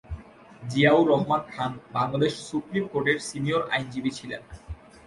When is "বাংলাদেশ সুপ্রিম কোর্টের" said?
1.93-3.17